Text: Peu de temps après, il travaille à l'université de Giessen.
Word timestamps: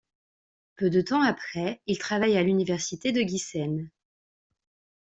Peu 0.77 0.89
de 0.89 0.99
temps 0.99 1.21
après, 1.21 1.79
il 1.85 1.99
travaille 1.99 2.35
à 2.35 2.41
l'université 2.41 3.11
de 3.11 3.21
Giessen. 3.21 3.91